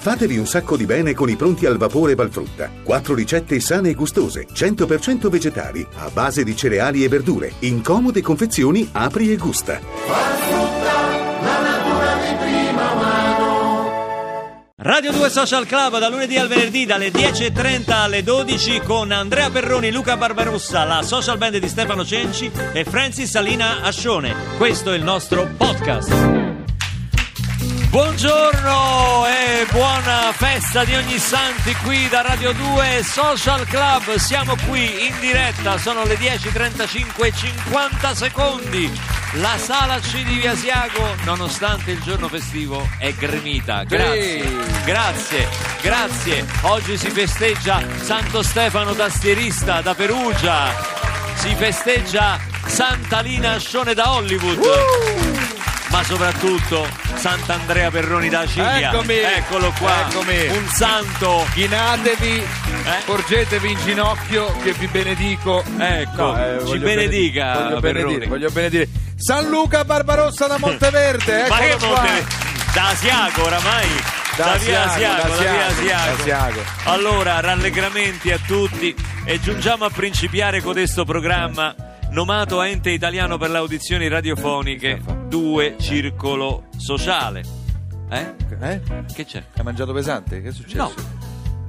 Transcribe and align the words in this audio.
Fatevi 0.00 0.38
un 0.38 0.46
sacco 0.46 0.78
di 0.78 0.86
bene 0.86 1.12
con 1.12 1.28
i 1.28 1.36
pronti 1.36 1.66
al 1.66 1.76
vapore 1.76 2.14
Valfrutta. 2.14 2.70
Quattro 2.82 3.14
ricette 3.14 3.60
sane 3.60 3.90
e 3.90 3.94
gustose, 3.94 4.46
100% 4.50 5.28
vegetali, 5.28 5.86
a 5.96 6.08
base 6.08 6.42
di 6.42 6.56
cereali 6.56 7.04
e 7.04 7.08
verdure, 7.08 7.52
in 7.60 7.82
comode 7.82 8.22
confezioni 8.22 8.88
apri 8.92 9.30
e 9.30 9.36
gusta. 9.36 9.78
Radio 14.76 15.12
2 15.12 15.28
Social 15.28 15.66
Club 15.66 15.98
da 15.98 16.08
lunedì 16.08 16.38
al 16.38 16.48
venerdì 16.48 16.86
dalle 16.86 17.10
10.30 17.10 17.92
alle 17.92 18.22
12 18.22 18.80
con 18.80 19.12
Andrea 19.12 19.50
Perroni, 19.50 19.92
Luca 19.92 20.16
Barbarossa, 20.16 20.84
la 20.84 21.02
social 21.02 21.36
band 21.36 21.58
di 21.58 21.68
Stefano 21.68 22.06
Cenci 22.06 22.50
e 22.72 22.84
Francis 22.84 23.28
Salina 23.28 23.82
Ascione. 23.82 24.34
Questo 24.56 24.92
è 24.92 24.96
il 24.96 25.02
nostro 25.02 25.46
podcast. 25.58 26.49
Buongiorno 27.90 29.26
e 29.26 29.66
buona 29.72 30.30
festa 30.30 30.84
di 30.84 30.94
ogni 30.94 31.18
santi 31.18 31.74
qui 31.82 32.08
da 32.08 32.20
Radio 32.20 32.52
2 32.52 33.02
Social 33.02 33.66
Club. 33.66 34.14
Siamo 34.14 34.54
qui 34.68 35.08
in 35.08 35.18
diretta, 35.18 35.76
sono 35.76 36.04
le 36.04 36.14
10.35 36.14 37.24
e 37.24 37.32
50 37.32 38.14
secondi. 38.14 39.00
La 39.40 39.58
sala 39.58 39.98
C 39.98 40.22
di 40.22 40.36
Via 40.36 40.54
Siago, 40.54 41.16
nonostante 41.24 41.90
il 41.90 42.00
giorno 42.00 42.28
festivo, 42.28 42.88
è 42.96 43.12
gremita. 43.12 43.82
Grazie, 43.82 44.48
grazie, 44.84 45.48
grazie. 45.82 46.46
Oggi 46.60 46.96
si 46.96 47.10
festeggia 47.10 47.82
Santo 48.02 48.44
Stefano 48.44 48.94
Tastierista 48.94 49.80
da 49.80 49.96
Perugia. 49.96 50.72
Si 51.34 51.52
festeggia 51.56 52.38
Sant'Alina 52.66 53.54
Ascione 53.54 53.94
da 53.94 54.12
Hollywood. 54.12 55.49
Ma 55.90 56.04
soprattutto 56.04 56.86
Sant'Andrea 57.16 57.90
Perroni 57.90 58.28
da 58.28 58.46
Ciglia. 58.46 58.90
Eccomi. 58.92 59.14
Eccolo 59.16 59.72
qua. 59.78 60.06
Eccomi. 60.08 60.46
Un 60.48 60.66
santo. 60.68 61.44
Chinatevi, 61.52 62.36
Eh? 62.36 63.02
porgetevi 63.04 63.72
in 63.72 63.78
ginocchio 63.84 64.56
che 64.62 64.72
vi 64.72 64.86
benedico. 64.86 65.64
Ecco, 65.78 66.22
No, 66.32 66.44
eh, 66.44 66.66
ci 66.66 66.78
benedica 66.78 67.62
voglio 67.64 67.80
benedire, 67.80 68.26
voglio 68.26 68.50
benedire. 68.50 68.88
San 69.16 69.48
Luca 69.48 69.84
Barbarossa 69.84 70.46
da 70.46 70.58
Monteverde, 70.58 71.46
eccolo 71.46 71.76
qua. 71.92 72.02
Monte... 72.02 72.24
Da 72.72 72.88
Asiago 72.88 73.42
oramai. 73.44 73.88
Da, 74.36 74.56
via 74.58 74.84
Asiago, 74.92 75.28
da 75.28 75.36
via 75.36 75.66
Asiago. 75.66 76.06
da 76.06 76.12
Asiago. 76.22 76.62
Allora, 76.84 77.40
rallegramenti 77.40 78.30
a 78.30 78.38
tutti 78.46 78.94
e 79.24 79.40
giungiamo 79.40 79.84
a 79.84 79.90
principiare 79.90 80.62
codesto 80.62 81.04
programma 81.04 81.74
nomato 82.12 82.62
Ente 82.62 82.90
Italiano 82.90 83.36
per 83.38 83.50
le 83.50 83.58
Audizioni 83.58 84.08
Radiofoniche 84.08 85.19
2 85.34 85.76
Circolo 85.78 86.64
Sociale. 86.76 87.44
Eh? 88.10 88.34
Eh? 88.60 88.80
Che 89.14 89.24
c'è? 89.24 89.44
Hai 89.56 89.62
mangiato 89.62 89.92
pesante? 89.92 90.42
Che 90.42 90.48
è 90.48 90.52
successo? 90.52 90.76
No. 90.82 90.92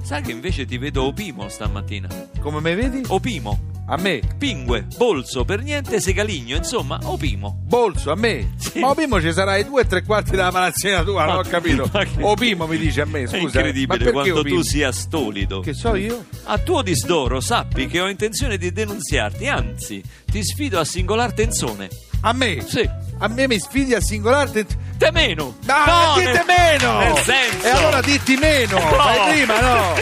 Sai 0.02 0.20
che 0.20 0.32
invece 0.32 0.64
ti 0.64 0.78
vedo 0.78 1.04
opimo 1.04 1.48
stamattina. 1.48 2.08
Come 2.40 2.60
mi 2.60 2.74
vedi? 2.74 3.02
Opimo. 3.06 3.70
A 3.86 3.96
me. 3.98 4.20
Pingue, 4.36 4.86
bolso, 4.96 5.44
per 5.44 5.62
niente 5.62 6.00
segaligno, 6.00 6.56
insomma, 6.56 6.98
opimo. 7.04 7.56
Bolso, 7.64 8.10
a 8.10 8.16
me. 8.16 8.54
Sì. 8.56 8.80
Ma 8.80 8.90
Opimo 8.90 9.20
ci 9.20 9.32
sarai 9.32 9.64
due 9.64 9.82
e 9.82 9.86
tre 9.86 10.02
quarti 10.02 10.30
della 10.32 10.50
malaziena 10.50 11.04
tua, 11.04 11.24
non 11.26 11.36
ho 11.38 11.42
capito. 11.42 11.88
Che- 11.88 12.08
Opimo 12.20 12.66
mi 12.66 12.78
dice 12.78 13.02
a 13.02 13.04
me, 13.04 13.22
È 13.22 13.26
scusa. 13.26 13.36
eh. 13.36 13.40
Ma 13.42 13.44
incredibile 13.46 14.10
quanto 14.10 14.38
Opimo? 14.40 14.56
tu 14.56 14.62
sia 14.62 14.90
stolido. 14.90 15.60
Che 15.60 15.72
so 15.74 15.94
io? 15.94 16.24
A 16.44 16.58
tuo 16.58 16.82
disdoro 16.82 17.38
sappi 17.40 17.86
che 17.86 18.00
ho 18.00 18.08
intenzione 18.08 18.56
di 18.56 18.72
denunziarti, 18.72 19.46
anzi, 19.46 20.02
ti 20.26 20.42
sfido 20.42 20.80
a 20.80 20.84
singolar 20.84 21.32
tenzone. 21.32 21.88
A 22.22 22.32
me? 22.32 22.60
Sì. 22.66 22.88
A 23.22 23.28
me 23.28 23.46
mi 23.46 23.56
sfidi 23.60 23.94
a 23.94 24.00
singolarti. 24.00 24.66
Te 24.98 25.10
meno! 25.12 25.54
No, 25.62 26.14
dite 26.16 26.32
nel- 26.32 26.44
meno! 26.44 26.98
Nel 26.98 27.18
senso! 27.18 27.66
E 27.66 27.70
allora 27.70 28.00
ditti 28.00 28.36
meno! 28.36 28.78
No. 28.80 28.86
Fai 28.96 29.32
prima, 29.32 29.60
no! 29.60 29.94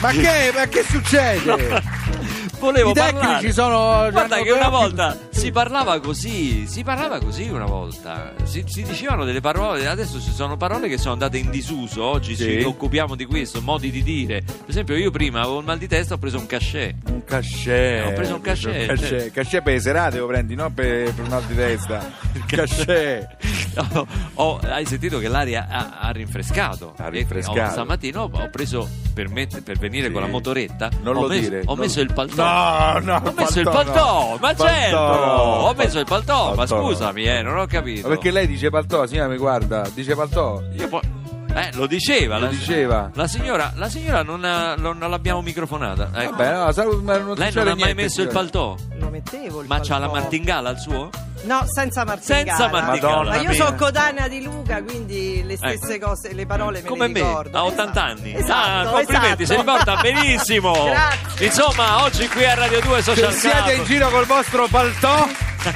Ma 0.00 0.10
che, 0.10 0.52
ma 0.54 0.66
che 0.66 0.84
succede? 0.88 1.82
Volevo 2.60 2.90
I 2.90 2.94
tecnici 2.94 3.18
parlare. 3.18 3.52
sono. 3.52 4.10
Guarda 4.12 4.36
che 4.40 4.50
una 4.52 4.68
volta 4.68 5.18
si 5.42 5.50
parlava 5.50 5.98
così, 6.00 6.66
si 6.68 6.84
parlava 6.84 7.18
così 7.18 7.48
una 7.48 7.64
volta, 7.64 8.32
si, 8.44 8.62
si 8.66 8.84
dicevano 8.84 9.24
delle 9.24 9.40
parole, 9.40 9.88
adesso 9.88 10.20
ci 10.20 10.30
sono 10.30 10.56
parole 10.56 10.88
che 10.88 10.98
sono 10.98 11.14
andate 11.14 11.36
in 11.38 11.50
disuso, 11.50 12.04
oggi 12.04 12.36
Sì. 12.36 12.60
ci 12.60 12.62
occupiamo 12.62 13.16
di 13.16 13.24
questo, 13.24 13.60
modi 13.60 13.90
di 13.90 14.04
dire. 14.04 14.42
Per 14.42 14.54
esempio 14.68 14.94
io 14.96 15.10
prima 15.10 15.40
avevo 15.40 15.58
il 15.58 15.64
mal 15.64 15.78
di 15.78 15.88
testa, 15.88 16.14
ho 16.14 16.18
preso 16.18 16.38
un 16.38 16.46
cachet. 16.46 16.94
Un 17.08 17.24
cachet. 17.24 18.06
Ho 18.06 18.12
preso 18.12 18.34
un 18.36 18.40
cachet, 18.40 18.80
Un 18.82 18.86
cachet, 18.96 19.08
cioè- 19.08 19.30
Cachet 19.32 19.62
per 19.62 19.72
le 19.74 19.80
serate 19.80 20.18
lo 20.18 20.26
prendi, 20.26 20.54
non 20.54 20.72
per, 20.72 21.12
per 21.12 21.24
un 21.24 21.28
mal 21.30 21.42
di 21.44 21.54
testa. 21.56 22.08
Cachet. 22.46 23.36
Ho- 23.94 24.06
ho- 24.34 24.60
hai 24.64 24.84
sentito 24.84 25.18
che 25.18 25.28
l'aria 25.28 25.66
ha, 25.66 25.98
ha 26.00 26.10
rinfrescato? 26.10 26.92
Ha 26.98 27.06
E- 27.06 27.10
rinfrescato. 27.10 27.58
ho- 27.58 27.70
stamattina 27.70 28.22
ho, 28.22 28.30
ho 28.30 28.48
preso 28.50 28.86
per, 29.14 29.30
met- 29.30 29.62
per 29.62 29.78
venire 29.78 30.08
Sì. 30.08 30.12
con 30.12 30.20
la 30.20 30.28
motoretta. 30.28 30.90
Non 31.00 31.16
ho 31.16 31.22
lo 31.22 31.28
messo, 31.28 31.40
dire. 31.40 31.60
Ho 31.60 31.74
non- 31.74 31.78
messo 31.78 32.00
il 32.02 32.12
paltò. 32.12 32.44
No, 32.44 32.98
no. 32.98 33.22
Ho 33.24 33.32
messo 33.34 33.60
il 33.60 33.64
paltò, 33.64 33.92
paltò, 33.92 34.20
no. 34.28 34.30
ma 34.32 34.38
Paltò, 34.52 34.66
certo! 34.66 34.96
No. 35.36 35.42
Ho 35.68 35.74
messo 35.74 35.98
il 35.98 36.06
paltò, 36.06 36.50
ma 36.50 36.54
Paltò, 36.56 36.76
no. 36.80 36.88
scusami, 36.88 37.24
eh, 37.24 37.42
non 37.42 37.58
ho 37.58 37.66
capito. 37.66 38.08
Ma 38.08 38.14
perché 38.14 38.30
lei 38.30 38.46
dice 38.46 38.70
paltò, 38.70 39.06
signora 39.06 39.28
mi 39.28 39.36
guarda, 39.36 39.88
dice 39.94 40.14
paltò. 40.14 40.60
Io 40.76 40.88
poi- 40.88 41.20
Eh, 41.54 41.70
lo 41.74 41.86
diceva. 41.86 42.38
Lo 42.38 42.46
la, 42.46 42.50
diceva. 42.50 43.10
La 43.14 43.26
signora, 43.26 43.72
la 43.76 43.88
signora 43.90 44.22
non, 44.22 44.42
ha- 44.42 44.74
non 44.74 44.98
l'abbiamo 44.98 45.42
microfonata. 45.42 46.08
Ecco. 46.14 46.30
Vabbè, 46.36 46.52
no, 46.64 46.72
saluto, 46.72 47.02
ma 47.02 47.18
non 47.18 47.34
Lei 47.36 47.52
non 47.52 47.62
ha 47.66 47.70
mai 47.70 47.76
niente, 47.76 47.94
messo 47.94 48.22
il 48.22 48.28
signora. 48.28 48.32
paltò? 48.32 48.74
Lo 48.98 49.08
mettevo 49.10 49.60
il 49.60 49.66
Ma 49.68 49.80
c'ha 49.80 49.98
la 49.98 50.06
paltò. 50.06 50.14
martingala 50.20 50.68
al 50.70 50.78
suo? 50.78 51.10
No, 51.44 51.64
senza 51.66 52.04
martingala. 52.04 52.56
Senza 52.56 52.68
martingala. 52.68 53.16
Madonna 53.16 53.30
Ma 53.30 53.36
io 53.42 53.48
mia. 53.48 53.64
sono 53.64 53.74
codanea 53.76 54.28
di 54.28 54.42
Luca, 54.42 54.82
quindi 54.82 55.42
le 55.44 55.56
stesse 55.56 55.98
cose, 55.98 56.32
le 56.32 56.46
parole 56.46 56.82
me 56.82 56.88
Come 56.88 57.06
le 57.08 57.12
me, 57.12 57.20
ricordo. 57.20 57.58
a 57.58 57.64
80 57.64 58.02
anni. 58.04 58.34
Esatto, 58.34 58.88
ah, 58.88 58.92
complimenti, 58.92 59.42
esatto. 59.42 59.60
si 59.60 59.66
riporta 59.66 60.00
benissimo. 60.00 60.72
Grazie. 60.84 61.46
Insomma, 61.46 62.02
oggi 62.04 62.28
qui 62.28 62.44
a 62.44 62.54
Radio 62.54 62.80
2 62.80 63.02
Se 63.02 63.14
Social 63.14 63.32
siete 63.32 63.70
in 63.70 63.74
Club. 63.76 63.86
giro 63.86 64.08
col 64.10 64.24
vostro 64.26 64.66
paltò, 64.68 65.26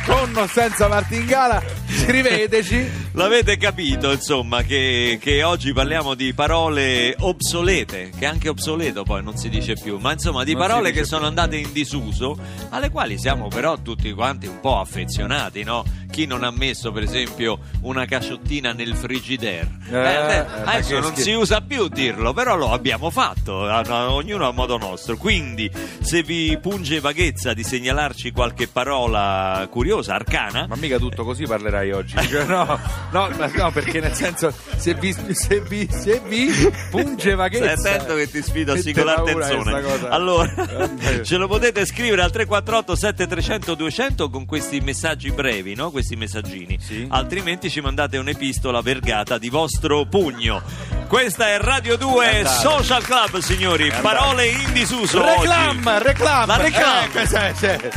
con 0.05 0.37
o 0.37 0.47
senza 0.49 0.89
martingala, 0.89 1.63
scriveteci. 1.87 3.05
L'avete 3.13 3.57
capito, 3.57 4.11
insomma, 4.11 4.63
che, 4.63 5.19
che 5.21 5.43
oggi 5.43 5.73
parliamo 5.73 6.15
di 6.15 6.35
parole 6.35 7.15
obsolete, 7.21 8.11
che 8.17 8.27
anche 8.27 8.49
obsoleto 8.49 9.05
poi 9.05 9.23
non 9.23 9.37
si 9.37 9.49
dice 9.49 9.75
più, 9.75 9.99
ma 9.99 10.13
insomma 10.13 10.45
di 10.45 10.53
Non 10.53 10.63
parole 10.63 10.93
che 10.93 11.05
sono 11.05 11.27
andate 11.27 11.57
in 11.57 11.73
disuso, 11.73 12.37
alle 12.71 12.91
quali 12.91 13.19
siamo 13.19 13.49
però 13.49 13.79
tutti 13.81 14.13
quanti 14.13 14.47
un 14.47 14.61
po' 14.61 14.79
affezionati, 14.81 15.63
no? 15.63 15.85
Chi 16.17 16.25
non 16.25 16.45
ha 16.45 16.51
messo, 16.51 16.93
per 16.93 17.03
esempio, 17.03 17.59
una 17.83 18.07
cacciottina 18.07 18.73
nel 18.73 18.95
frigidaire? 18.97 19.69
Eh, 19.91 19.95
Eh, 19.99 20.37
eh, 20.39 20.45
ma 20.65 20.73
adesso 20.73 20.95
non 20.99 21.11
schifo. 21.11 21.21
si 21.21 21.33
usa 21.33 21.61
più 21.61 21.89
dirlo, 21.89 22.33
però 22.33 22.57
lo 22.57 22.73
abbiamo 22.73 23.11
fatto, 23.11 23.53
ognuno 23.53 24.49
a 24.49 24.51
modo 24.51 24.79
nostro. 24.79 25.19
Quindi, 25.19 25.71
se 26.01 26.23
vi 26.23 26.57
punge 26.59 27.01
vaghezza 27.01 27.53
di 27.53 27.63
segnalarci 27.63 28.31
qualche 28.31 28.67
parola 28.67 29.67
curiosa, 29.71 30.15
arcana, 30.15 30.65
Ma 30.67 30.77
mica 30.77 30.97
tutto 30.97 31.23
così 31.23 31.45
parlerai 31.45 31.93
oggi. 31.93 32.15
Cioè, 32.27 32.45
no, 32.47 32.79
no, 33.13 33.29
no, 33.55 33.71
perché 33.73 34.01
nel 34.01 34.15
senso, 34.15 34.55
se 34.79 34.95
vi, 34.95 35.13
se 35.35 35.61
vi, 35.61 35.87
se 35.91 36.23
vi 36.27 36.49
punge 36.91 37.35
vaghezza. 37.35 37.77
Stai 37.77 37.95
attento 37.97 38.15
che 38.15 38.31
ti 38.31 38.41
sfido 38.41 38.73
a 38.73 38.77
Mette 38.77 38.87
singolar 38.87 39.17
paura 39.23 39.47
tenzone. 39.49 39.71
questa 39.83 39.91
cosa. 39.99 40.09
Allora, 40.09 40.55
Eh. 40.99 41.23
ce 41.25 41.37
lo 41.37 41.47
potete 41.47 41.85
scrivere 41.85 42.23
al 42.23 42.31
348 42.31 42.95
7300 42.97 43.75
200 43.75 44.31
con 44.31 44.47
questi 44.47 44.81
messaggi 44.81 45.31
brevi, 45.31 45.75
no? 45.75 45.91
Questi 45.91 46.05
messaggini. 46.15 46.79
Sì. 46.81 47.07
Altrimenti 47.11 47.69
ci 47.71 47.81
mandate 47.81 48.19
un'epistola 48.19 48.81
vergata 48.83 49.39
di 49.39 49.49
vostro 49.49 50.05
pugno. 50.05 50.63
Questa 51.09 51.49
è 51.49 51.59
Radio 51.59 51.97
2 51.97 52.37
andata. 52.37 52.57
Social 52.57 53.03
Club, 53.03 53.39
signori. 53.39 53.91
Parole 54.01 54.47
in 54.47 54.73
disuso. 54.73 55.21
Reclam, 55.25 55.85
oggi. 55.87 56.05
reclam. 56.05 56.47
La 56.47 56.57
reclam. 56.57 57.05
Eh, 57.05 57.11
questa 57.11 57.47
è- 57.49 57.91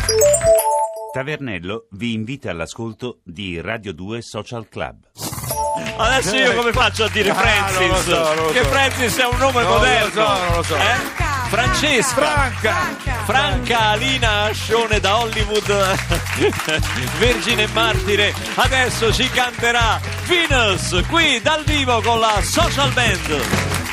Tavernello 1.11 1.87
vi 1.91 2.13
invita 2.13 2.51
all'ascolto 2.51 3.19
di 3.23 3.59
Radio 3.61 3.93
2 3.93 4.21
Social 4.21 4.67
Club. 4.69 4.97
Adesso 5.97 6.35
io 6.35 6.53
come 6.53 6.71
faccio 6.71 7.05
a 7.05 7.09
dire 7.09 7.31
Ah, 7.31 7.33
Francis? 7.35 7.87
lo 7.87 7.95
so, 8.15 8.33
lo 8.35 8.51
che 8.51 8.63
so. 8.63 8.69
Francis 8.69 9.17
è 9.17 9.25
un 9.25 9.37
nome 9.37 9.61
Non 9.63 9.71
lo 9.71 9.77
moderno. 9.77 10.11
so, 10.11 10.43
non 10.43 10.55
lo 10.55 10.63
so. 10.63 10.75
Eh? 10.75 11.27
Francesca. 11.49 12.21
Franca. 12.21 12.75
Franca 13.25 13.79
Alina 13.89 14.43
Ascione 14.43 14.99
da 14.99 15.17
Hollywood, 15.17 15.65
Vergine 17.17 17.65
Martire, 17.73 18.33
adesso 18.55 19.11
ci 19.11 19.27
canterà 19.29 19.99
Venus 20.25 21.03
qui 21.09 21.41
dal 21.41 21.63
vivo 21.63 22.01
con 22.01 22.19
la 22.19 22.39
Social 22.43 22.91
Band. 22.93 23.89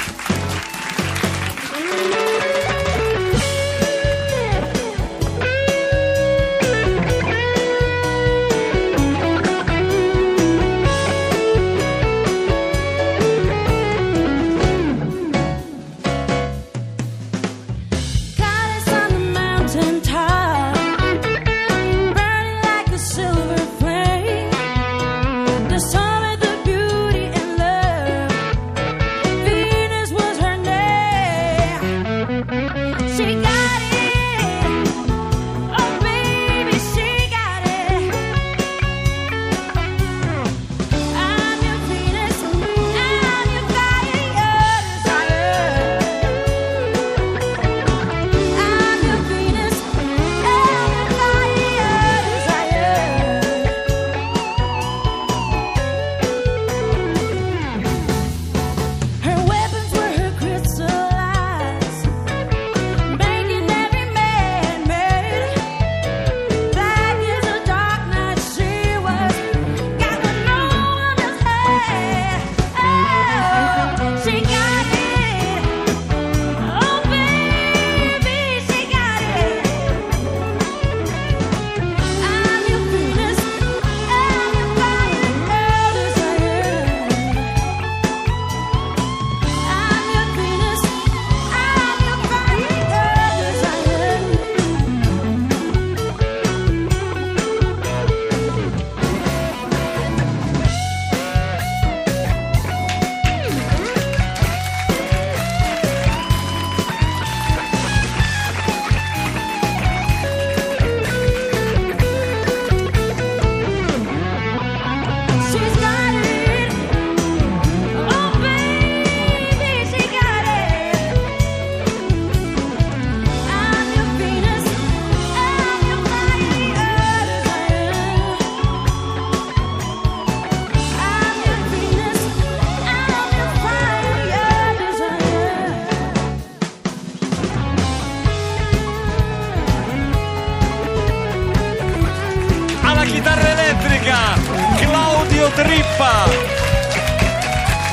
Trippa 145.56 146.24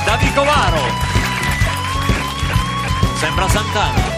da 0.05 0.15
Vicovaro. 0.17 0.83
Sembra 3.19 3.47
Santana. 3.47 4.11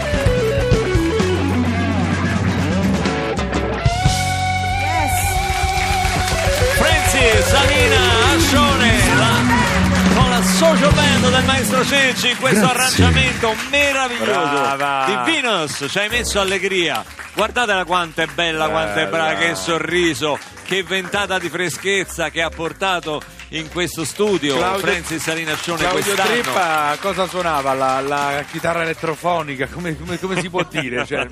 Francis, 6.78 7.46
Salina, 7.48 8.00
Ascione, 8.36 8.94
la- 9.16 10.14
con 10.16 10.30
la 10.30 10.42
social 10.44 10.94
band 10.94 11.30
del 11.30 11.44
maestro 11.46 11.86
Cenci 11.86 12.30
in 12.32 12.38
questo 12.38 12.66
arrangiamento 12.70 13.54
meraviglioso 13.70 14.30
Brava. 14.76 15.06
di 15.06 15.32
Venus. 15.32 15.86
Ci 15.90 15.98
hai 16.00 16.10
messo 16.10 16.40
allegria. 16.40 17.04
Guardatela 17.34 17.84
quanto 17.86 18.22
è 18.22 18.28
bella, 18.28 18.70
quanto 18.70 19.00
è 19.00 19.08
brava, 19.08 19.34
che 19.36 19.56
sorriso, 19.56 20.38
che 20.66 20.84
ventata 20.84 21.38
di 21.38 21.50
freschezza 21.50 22.30
che 22.30 22.42
ha 22.42 22.50
portato 22.50 23.22
in 23.50 23.70
questo 23.70 24.04
studio 24.04 24.58
Claudio- 24.58 24.80
Francis 24.88 25.22
Salina 25.22 25.52
Ascione 25.54 25.78
Claudio 25.80 26.02
quest'anno. 26.02 26.32
Trippa 26.42 26.98
cosa 27.00 27.28
suonava? 27.28 27.74
La, 27.74 28.02
la 28.02 28.44
chitarra 28.50 28.82
elettrofonica, 28.82 29.68
come, 29.68 29.96
come- 29.98 30.18
come 30.20 30.42
si 30.42 30.50
può 30.50 30.64
dire? 30.70 31.06
Cioè, 31.06 31.28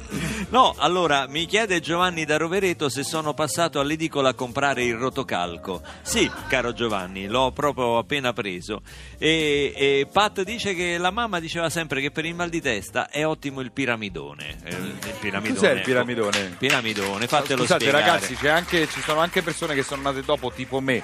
No, 0.50 0.76
allora 0.78 1.26
mi 1.28 1.46
chiede 1.48 1.80
Giovanni 1.80 2.26
da 2.26 2.38
Rovereto 2.38 2.90
se 2.90 3.04
sono 3.04 3.34
passato 3.34 3.80
all'edicola 3.80 4.30
a 4.30 4.34
comprare 4.36 4.84
il 4.84 4.96
rotocalco. 4.96 5.82
Sì, 6.04 6.30
caro 6.48 6.72
Giovanni, 6.74 7.26
l'ho 7.26 7.52
proprio 7.52 7.98
appena 7.98 8.32
preso. 8.34 8.82
E, 9.18 9.74
e 9.76 10.08
Pat 10.12 10.44
dice 10.44 10.76
che 10.76 10.98
la 11.00 11.10
mamma 11.12 11.40
diceva 11.40 11.70
sempre 11.72 12.00
che 12.02 12.12
per 12.12 12.26
il 12.26 12.36
mal 12.36 12.50
di 12.50 12.62
testa 12.62 13.10
è 13.10 13.26
ottimo 13.26 13.62
il 13.62 13.72
piramidone. 13.72 14.58
Eh, 14.64 14.76
Il 14.76 15.16
piramidone. 15.20 15.56
Cos'è 15.60 15.72
il 15.72 15.82
piramidone? 15.82 16.56
Piramidone, 16.60 17.28
fatelo 17.28 17.62
Scusate 17.62 17.86
spiegare. 17.86 18.06
ragazzi, 18.12 18.36
c'è 18.36 18.50
anche- 18.50 18.88
ci 18.88 19.02
sono 19.02 19.20
anche 19.22 19.23
persone 19.32 19.76
che 19.76 19.84
sono 19.84 20.02
nate 20.02 20.22
dopo, 20.22 20.52
tipo 20.52 20.80
me. 20.80 21.02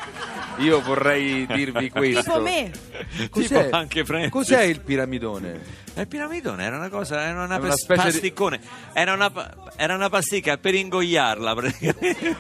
Io 0.58 0.82
vorrei 0.82 1.46
dirvi 1.46 1.90
questo. 1.92 2.22
Tipo 2.24 2.42
me. 2.42 2.72
Cos'è, 3.30 3.64
Tipo 3.66 3.76
anche 3.76 4.04
Francis. 4.04 4.32
cos'è 4.32 4.62
il 4.64 4.82
piramidone? 4.82 5.88
Il 5.96 6.08
piramidone 6.08 6.64
era 6.64 6.78
una 6.78 6.88
cosa, 6.90 7.22
era 7.22 7.34
una, 7.44 7.58
una 7.58 7.60
pas- 7.60 7.82
specie 7.82 8.04
di- 8.06 8.12
pasticcone, 8.12 8.60
era, 8.94 9.14
una, 9.14 9.32
era 9.76 9.96
una 9.96 10.08
pasticca 10.10 10.58
per 10.58 10.74
ingoiarla 10.76 11.54
praticamente. 11.56 12.36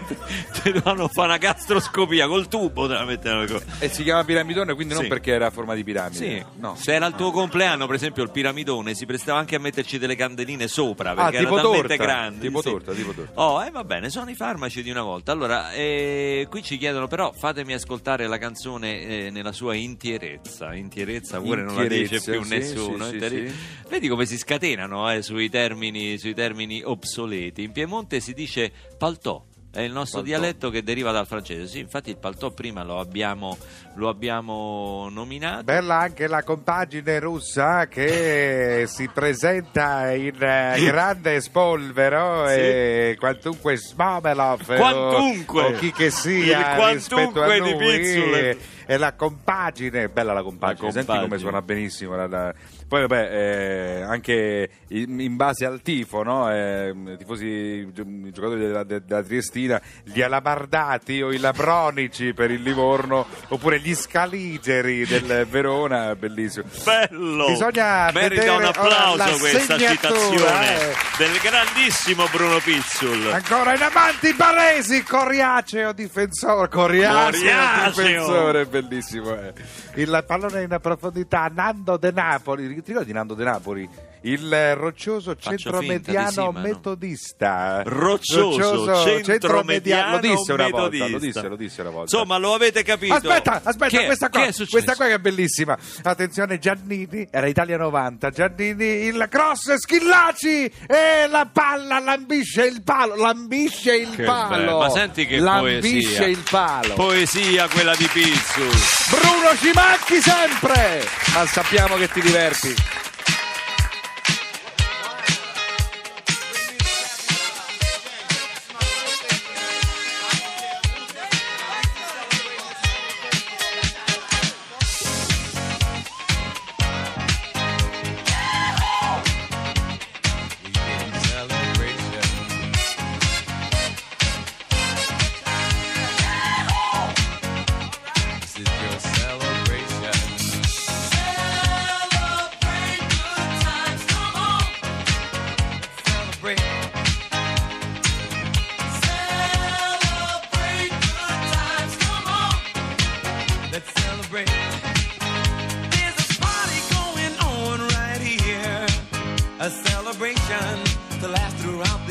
Ti 0.61 0.71
dovevano 0.71 1.07
fare 1.09 1.27
una 1.27 1.37
gastroscopia 1.37 2.27
col 2.27 2.47
tubo 2.47 2.87
te 2.87 2.93
la 2.93 3.03
mettevano 3.03 3.45
co- 3.45 3.61
E 3.79 3.89
si 3.89 4.03
chiama 4.03 4.23
piramidone, 4.23 4.73
quindi 4.75 4.93
non 4.93 5.03
Sì. 5.03 5.09
perché 5.09 5.31
era 5.33 5.47
a 5.47 5.49
forma 5.49 5.73
di 5.73 5.83
piramide. 5.83 6.15
Sì, 6.15 6.45
no. 6.59 6.75
se 6.75 6.93
era 6.93 7.05
il 7.07 7.15
tuo 7.15 7.31
compleanno, 7.31 7.85
per 7.85 7.95
esempio, 7.95 8.23
il 8.23 8.31
piramidone 8.31 8.93
si 8.93 9.05
prestava 9.05 9.39
anche 9.39 9.55
a 9.55 9.59
metterci 9.59 9.97
delle 9.97 10.15
candeline 10.15 10.67
sopra 10.69 11.13
perché 11.13 11.37
Ah, 11.37 11.41
era 11.41 11.49
talmente 11.49 11.87
torta, 11.87 11.95
grande. 12.03 12.39
tipo 12.47 12.61
sì. 12.61 12.69
torta, 12.69 12.93
tipo 12.93 13.11
torta. 13.11 13.41
Oh, 13.41 13.63
eh, 13.63 13.71
va 13.71 13.83
bene, 13.83 14.09
sono 14.09 14.29
i 14.29 14.35
farmaci 14.35 14.81
di 14.83 14.89
una 14.89 15.01
volta. 15.03 15.31
Allora, 15.33 15.68
eh, 15.73 16.47
qui 16.49 16.61
ci 16.63 16.77
chiedono, 16.77 17.07
però, 17.07 17.31
fatemi 17.31 17.73
ascoltare 17.73 18.27
la 18.27 18.37
canzone 18.37 19.01
eh, 19.01 19.29
nella 19.29 19.51
sua 19.51 19.75
intierezza. 19.75 20.73
Intierezza 20.73 21.39
pure 21.39 21.63
non 21.63 21.75
la 21.75 21.87
dice 21.87 22.21
più 22.21 22.43
sì, 22.43 22.49
nessuno. 22.49 23.05
sì, 23.07 23.13
Interi- 23.13 23.49
sì. 23.49 23.55
Vedi 23.89 24.07
come 24.07 24.25
si 24.25 24.37
scatenano 24.37 25.11
eh, 25.11 25.21
sui, 25.21 25.49
termini, 25.49 26.17
sui 26.17 26.33
termini 26.33 26.81
obsoleti. 26.83 27.63
In 27.63 27.71
Piemonte 27.71 28.19
si 28.19 28.33
dice 28.33 28.71
paltò. 28.97 29.45
È 29.71 29.81
il 29.81 29.91
nostro 29.91 30.21
Paltò. 30.21 30.35
dialetto 30.35 30.69
che 30.71 30.81
deriva 30.81 31.11
dal 31.11 31.27
francese. 31.27 31.67
Sì, 31.67 31.79
infatti 31.79 32.09
il 32.09 32.17
paltò 32.17 32.49
prima 32.49 32.83
lo 32.83 32.99
abbiamo, 32.99 33.55
lo 33.99 34.07
abbiamo 34.09 35.09
nominato. 35.11 35.63
Bella 35.63 35.99
anche 35.99 36.27
la 36.27 36.41
compagine 36.43 37.19
russa 37.19 37.87
che 37.87 38.85
si 38.87 39.09
presenta 39.13 40.11
in 40.13 40.41
eh, 40.41 40.81
grande 40.85 41.41
spolvero 41.41 42.47
Sì. 42.47 42.53
e 42.53 43.15
quantunque 43.19 43.75
Smomelov 43.77 44.61
o- 44.69 44.75
Quantunque. 44.75 45.61
o, 45.63 45.71
chi 45.73 45.91
che 45.91 46.09
sia 46.09 46.75
Il 46.77 46.93
rispetto 46.93 47.41
a 47.41 47.43
quantunque 47.43 47.61
di 47.61 47.71
lui 47.71 47.99
Pizzule. 47.99 48.57
e 48.85 48.97
la 48.97 49.13
compagine 49.13 50.07
bella 50.09 50.33
la 50.33 50.43
compagine, 50.43 50.91
Senti 50.91 51.07
compagine. 51.07 51.27
come 51.27 51.37
suona 51.39 51.61
benissimo. 51.61 52.15
la- 52.15 52.27
la- 52.27 52.53
Poi, 52.87 53.01
vabbè, 53.01 53.29
eh, 53.31 54.01
anche 54.01 54.69
in, 54.87 55.19
in 55.19 55.35
base 55.35 55.63
al 55.65 55.81
tifo, 55.83 56.23
no? 56.23 56.51
Eh, 56.51 56.89
i 56.89 57.17
tifosi, 57.17 57.45
i 57.45 57.91
gio- 57.93 58.01
i 58.01 58.31
giocatori 58.31 58.61
della, 58.61 58.83
de- 58.83 59.03
della 59.05 59.21
Triestina, 59.21 59.79
gli 60.03 60.21
alabardati 60.23 61.21
o 61.21 61.31
i 61.31 61.37
labronici 61.37 62.33
per 62.33 62.49
il 62.49 62.63
Livorno 62.63 63.27
oppure 63.49 63.79
gli 63.79 63.88
scaligeri 63.95 65.05
del 65.05 65.45
Verona, 65.49 66.15
bellissimo. 66.15 66.65
Bello! 66.83 67.47
Bisogna 67.47 68.09
Merita 68.11 68.53
un 68.55 68.63
applauso 68.63 69.17
la 69.17 69.29
questa 69.37 69.77
citazione 69.77 70.81
eh. 70.81 70.95
del 71.17 71.37
grandissimo 71.41 72.25
Bruno 72.31 72.57
Pizzul. 72.59 73.31
Ancora 73.31 73.75
in 73.75 73.81
avanti 73.81 74.33
Baresi, 74.33 75.03
coriaceo 75.03 75.91
difensore, 75.93 76.67
coriaceo, 76.69 77.31
Coriaceo. 77.31 77.89
difensore, 78.03 78.65
bellissimo. 78.65 79.33
eh. 79.35 79.53
Il 79.95 80.23
pallone 80.25 80.61
in 80.63 80.77
profondità, 80.81 81.49
Nando 81.53 81.97
De 81.97 82.11
Napoli, 82.11 82.67
ti 82.81 82.81
ricordi 82.91 83.11
Nando 83.13 83.33
De 83.33 83.43
Napoli? 83.43 83.89
Il 84.21 84.75
roccioso 84.75 85.35
centromediano 85.35 86.51
sì, 86.53 86.59
metodista. 86.61 87.81
Roccioso, 87.85 89.23
centromediano 89.23 90.11
Lo 90.11 90.19
disse 90.19 90.53
una 90.53 90.67
volta, 90.69 90.89
metodista. 90.89 91.07
lo 91.09 91.19
disse, 91.19 91.47
lo 91.47 91.55
disse 91.55 91.81
una 91.81 91.89
volta. 91.91 92.15
Insomma, 92.15 92.37
lo 92.37 92.53
avete 92.53 92.83
capito. 92.83 93.13
Aspetta, 93.13 93.61
aspetta, 93.63 93.97
Che 93.97 94.05
questa, 94.05 94.29
qua, 94.29 94.47
questa 94.69 94.95
qua 94.95 95.05
che 95.05 95.13
è 95.13 95.19
bellissima. 95.19 95.77
Attenzione, 96.03 96.59
Giannini, 96.59 97.27
era 97.31 97.47
Italia 97.47 97.77
90. 97.77 98.29
Giannini, 98.29 98.85
il 99.05 99.25
cross, 99.29 99.73
Schillaci 99.75 100.65
e 100.65 101.27
la 101.29 101.49
palla 101.51 101.99
lambisce 101.99 102.65
il 102.65 102.83
palo. 102.83 103.15
Lambisce 103.15 103.95
il 103.95 104.15
Che 104.15 104.23
palo. 104.23 104.49
bello. 104.49 104.77
Ma 104.79 104.89
senti 104.89 105.25
che 105.25 105.39
lambisce 105.39 106.17
poesia. 106.17 106.27
il 106.27 106.43
palo. 106.49 106.93
Poesia 106.95 107.67
quella 107.69 107.95
di 107.95 108.07
Pizzul. 108.11 108.69
Bruno 109.09 109.55
ci 109.61 109.71
manchi 109.73 110.21
sempre. 110.21 111.05
Ma 111.33 111.45
sappiamo 111.45 111.95
che 111.95 112.09
ti 112.09 112.19
diverti. 112.21 112.75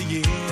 yeah. 0.09 0.48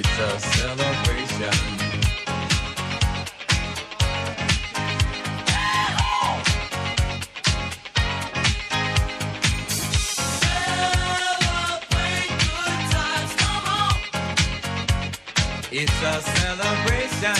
It's 0.00 0.18
a 0.20 0.38
celebration. 0.38 1.50
It's 15.72 16.02
a 16.02 16.20
celebration. 16.22 17.34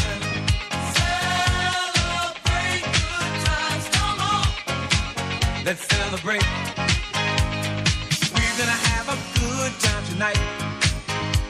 Celebrate 0.99 2.83
good 2.83 3.35
times, 3.45 3.87
come 3.93 4.19
on. 4.21 4.49
Let's 5.65 5.87
celebrate. 5.87 6.43
We're 8.35 8.57
gonna 8.59 8.81
have 8.91 9.07
a 9.09 9.19
good 9.39 9.73
time 9.81 10.05
tonight. 10.07 10.68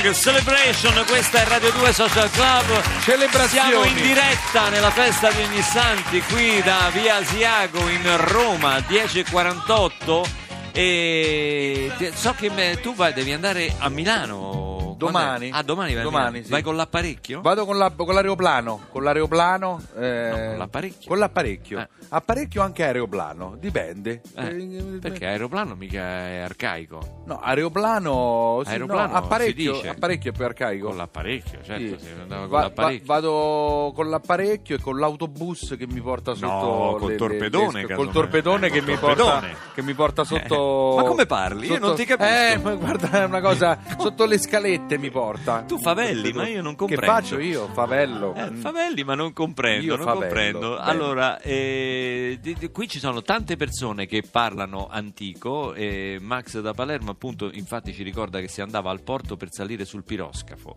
Gang, 0.00 0.14
Celebration, 0.14 1.04
questa 1.06 1.42
è 1.42 1.44
Radio 1.46 1.70
2 1.72 1.92
Social 1.92 2.30
Club. 2.30 2.82
Celebrazioni. 3.02 3.68
Siamo 3.68 3.84
in 3.84 3.94
diretta 3.94 4.68
nella 4.70 4.90
festa 4.90 5.30
di 5.30 5.42
ogni 5.42 5.60
santi 5.60 6.22
qui 6.22 6.62
da 6.62 6.90
Via 6.90 7.16
Asiago 7.16 7.86
in 7.88 8.16
Roma, 8.16 8.78
10.48 8.78 10.26
e 10.72 11.92
so 12.14 12.34
che 12.34 12.50
me- 12.50 12.78
tu 12.80 12.94
vai, 12.94 13.12
devi 13.12 13.32
andare 13.32 13.74
a 13.78 13.88
Milano. 13.90 14.59
Domani. 15.06 15.50
Ah, 15.52 15.62
domani 15.62 15.94
vai 15.94 16.02
Domani, 16.02 16.44
sì. 16.44 16.50
Vai 16.50 16.62
con 16.62 16.76
l'apparecchio? 16.76 17.40
Vado 17.40 17.64
con, 17.64 17.76
la- 17.78 17.90
con 17.96 18.14
l'aeroplano, 18.14 18.80
con 18.90 19.02
l'aeroplano. 19.02 19.80
eh, 19.96 20.28
No, 20.30 20.48
con 20.48 20.58
l'apparecchio. 20.58 21.08
Con 21.08 21.18
l'apparecchio. 21.18 21.78
Eh. 21.80 21.88
Apparecchio 22.10 22.62
anche 22.62 22.84
aeroplano, 22.84 23.56
dipende. 23.58 24.20
Eh, 24.36 24.46
Eh, 24.46 24.98
perché 25.00 25.26
aeroplano 25.26 25.74
mica 25.74 26.00
è 26.02 26.38
arcaico. 26.38 27.22
No, 27.26 27.38
aeroplano. 27.40 28.62
sì, 28.64 28.70
Aeroplano 28.72 29.12
no, 29.12 29.16
apparecchio, 29.18 29.80
apparecchio 29.88 30.30
è 30.30 30.34
più 30.34 30.44
arcaico. 30.44 30.88
Con 30.88 30.96
l'apparecchio, 30.96 31.60
certo, 31.62 31.98
Sì. 31.98 32.08
andava 32.20 32.42
con 32.42 32.50
Va- 32.50 32.56
va- 32.58 32.62
l'apparecchio. 32.64 33.06
vado 33.06 33.92
con 33.94 34.08
l'apparecchio 34.10 34.76
e 34.76 34.80
con 34.80 34.98
l'autobus 34.98 35.74
che 35.78 35.86
mi 35.86 36.00
porta 36.00 36.34
sotto. 36.34 36.46
No, 36.46 36.96
col 36.98 37.10
le- 37.12 37.16
torpedone, 37.16 37.86
le- 37.86 37.94
col 37.94 38.10
torpedone 38.10 38.66
Eh, 38.66 38.70
che, 38.70 38.78
col 38.80 38.88
mi 38.88 38.98
torpedone. 38.98 39.40
porta, 39.48 39.72
che 39.74 39.82
mi 39.82 39.94
porta 39.94 40.24
sotto. 40.24 40.94
Ma 40.96 41.02
come 41.04 41.26
parli? 41.26 41.66
Io 41.68 41.78
non 41.78 41.94
ti 41.94 42.04
capisco. 42.04 42.30
Eh, 42.30 42.58
ma 42.58 42.74
guarda, 42.74 43.10
è 43.22 43.24
una 43.24 43.40
cosa. 43.40 43.78
sotto 43.98 44.24
le 44.26 44.38
scalette 44.38 44.89
mi 44.98 45.10
porta. 45.10 45.62
Tu 45.62 45.78
favelli, 45.78 46.32
ma 46.32 46.46
io 46.48 46.62
non 46.62 46.74
comprendo. 46.76 47.04
Che 47.04 47.10
faccio 47.12 47.38
io? 47.38 47.68
Favello. 47.72 48.34
Eh, 48.34 48.52
favelli, 48.54 49.04
ma 49.04 49.14
non 49.14 49.32
comprendo, 49.32 49.84
Io 49.84 49.96
non 49.96 50.04
favello, 50.04 50.20
comprendo. 50.24 50.78
Allora, 50.78 51.40
eh, 51.40 52.38
di- 52.40 52.54
di- 52.58 52.70
qui 52.70 52.88
ci 52.88 52.98
sono 52.98 53.22
tante 53.22 53.56
persone 53.56 54.06
che 54.06 54.22
parlano 54.28 54.88
antico. 54.90 55.74
e 55.74 56.18
Max 56.20 56.60
da 56.60 56.72
Palermo, 56.72 57.10
appunto, 57.10 57.50
infatti 57.52 57.92
ci 57.92 58.02
ricorda 58.02 58.40
che 58.40 58.48
si 58.48 58.60
andava 58.60 58.90
al 58.90 59.02
porto 59.02 59.36
per 59.36 59.50
salire 59.52 59.84
sul 59.84 60.04
piroscafo, 60.04 60.76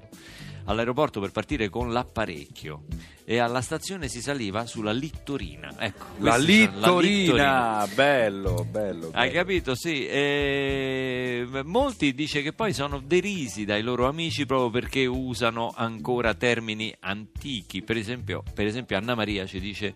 all'aeroporto 0.65 1.19
per 1.19 1.31
partire 1.31 1.69
con 1.69 1.91
l'apparecchio 1.91 2.83
e 3.25 3.37
alla 3.39 3.61
stazione 3.61 4.07
si 4.09 4.21
saliva 4.21 4.65
sulla 4.65 4.91
littorina. 4.91 5.73
Ecco, 5.79 6.05
La 6.19 6.33
sono- 6.33 6.43
la 6.43 6.99
littorina, 6.99 7.87
bello, 7.93 8.65
bello. 8.69 9.09
Hai 9.13 9.29
bello. 9.29 9.31
capito? 9.31 9.75
Sì. 9.75 10.05
Eh, 10.05 11.47
molti 11.63 12.13
dice 12.13 12.41
che 12.41 12.53
poi 12.53 12.73
sono 12.73 12.99
derisi 12.99 13.65
dai 13.65 13.81
loro 13.81 14.07
amici 14.07 14.45
proprio 14.45 14.69
perché 14.69 15.05
usano 15.05 15.73
ancora 15.75 16.33
termini 16.33 16.93
antichi. 16.99 17.81
Per 17.81 17.95
esempio, 17.97 18.43
per 18.53 18.65
esempio 18.65 18.97
Anna 18.97 19.15
Maria 19.15 19.45
ci 19.45 19.59
dice 19.59 19.93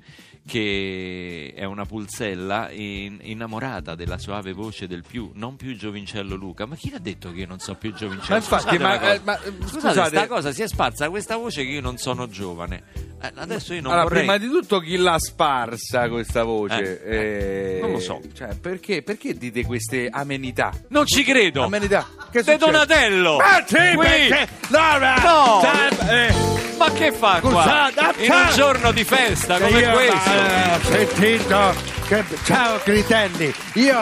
che 0.48 1.54
è 1.56 1.64
una 1.66 1.86
pulzella 1.86 2.72
in- 2.72 3.20
innamorata 3.22 3.94
della 3.96 4.18
soave 4.18 4.54
voce 4.54 4.88
del 4.88 5.04
più, 5.08 5.32
non 5.36 5.56
più 5.58 5.76
giovincello 5.76 6.36
Luca. 6.36 6.66
Ma 6.66 6.76
chi 6.76 6.90
l'ha 6.90 7.00
detto 7.00 7.32
che 7.32 7.42
io 7.42 7.48
non 7.48 7.60
so 7.60 7.76
più 7.76 7.94
giovincello? 7.94 8.30
Ma 8.30 8.36
infatti, 8.38 8.78
ma- 8.80 8.98
cosa. 8.98 9.14
eh, 9.14 9.22
ma, 9.24 9.40
eh, 9.42 9.52
Scusate, 9.60 9.70
scusate- 9.70 10.10
sta 10.18 10.28
cosa 10.28 10.52
si 10.52 10.62
è 10.64 10.68
sparsa 10.68 11.10
questa 11.10 11.36
voce 11.36 11.64
che 11.64 11.70
io 11.72 11.82
non 11.82 11.98
sono 11.98 12.28
giovane. 12.28 12.84
Eh, 13.22 13.32
adesso 13.36 13.74
io 13.74 13.82
non 13.82 13.92
allora, 13.92 14.08
vorrei... 14.08 14.26
prima 14.26 14.38
di 14.38 14.48
tutto 14.48 14.80
chi 14.80 14.96
l'ha 14.96 15.20
sparsa 15.20 16.08
questa 16.10 16.44
voce? 16.44 17.04
Eh, 17.04 17.78
Eh, 17.78 17.80
non 17.82 17.92
lo 17.92 18.00
so. 18.00 18.22
Cioè, 18.34 18.56
perché, 18.56 19.02
perché 19.04 19.34
dite 19.36 19.66
queste 19.66 20.08
amenità? 20.10 20.72
Non 20.90 21.06
ci 21.06 21.24
credo! 21.24 21.64
Amenità? 21.64 22.08
Che 22.32 22.44
De 22.44 22.52
succede? 22.54 22.58
Donatello! 22.58 23.38
Ah, 23.38 23.64
sì, 23.66 23.76
perché... 23.76 24.48
No, 24.70 24.80
ma... 24.80 25.16
No! 25.24 26.57
Ma 26.88 26.94
che 26.94 27.12
fa 27.12 27.40
qua? 27.42 27.50
Scusate, 27.92 28.24
In 28.24 28.32
un 28.32 28.50
giorno 28.56 28.92
di 28.94 29.04
festa 29.04 29.60
come 29.60 29.82
questo? 29.92 30.30
eh, 30.32 30.80
sentito 30.84 31.74
che- 32.08 32.24
ciao 32.44 32.80
Gritelli 32.84 33.54
io 33.74 33.98